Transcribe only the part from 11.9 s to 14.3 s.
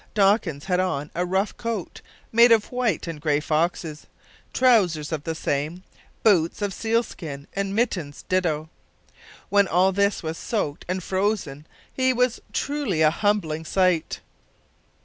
he was truly a humbling sight!